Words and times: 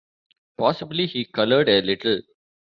Possibly 0.57 1.05
he 1.05 1.25
coloured 1.25 1.69
a 1.69 1.79
little. 1.83 2.21